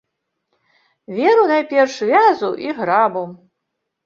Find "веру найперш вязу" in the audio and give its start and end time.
1.17-2.51